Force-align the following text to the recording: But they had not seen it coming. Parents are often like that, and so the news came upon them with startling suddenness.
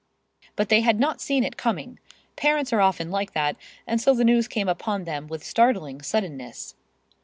But 0.55 0.69
they 0.69 0.81
had 0.81 0.99
not 0.99 1.21
seen 1.21 1.43
it 1.43 1.57
coming. 1.57 1.99
Parents 2.35 2.73
are 2.73 2.81
often 2.81 3.11
like 3.11 3.33
that, 3.33 3.55
and 3.85 4.01
so 4.01 4.15
the 4.15 4.25
news 4.25 4.47
came 4.47 4.67
upon 4.67 5.03
them 5.03 5.27
with 5.27 5.43
startling 5.43 6.01
suddenness. 6.01 6.73